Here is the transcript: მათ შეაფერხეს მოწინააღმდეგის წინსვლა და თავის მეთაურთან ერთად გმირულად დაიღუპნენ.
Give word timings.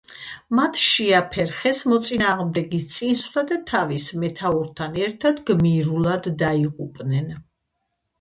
მათ 0.59 0.77
შეაფერხეს 0.83 1.81
მოწინააღმდეგის 1.91 2.87
წინსვლა 2.93 3.43
და 3.51 3.57
თავის 3.71 4.07
მეთაურთან 4.23 4.97
ერთად 5.09 5.43
გმირულად 5.51 6.31
დაიღუპნენ. 6.45 7.29